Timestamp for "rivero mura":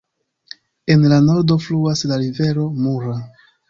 2.27-3.19